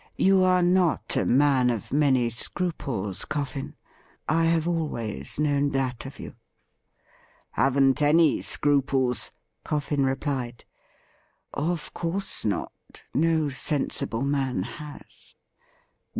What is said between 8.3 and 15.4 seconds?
scruples,' Coffin replied.' Of course not; no sensible man has.'